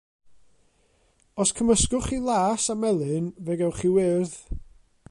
Os 1.43 1.49
cymysgwch 1.59 2.07
chi 2.09 2.17
las 2.27 2.63
a 2.73 2.75
melyn 2.81 3.25
fe 3.45 3.53
gewch 3.59 3.79
chi 3.79 3.89
wyrdd. 3.95 4.33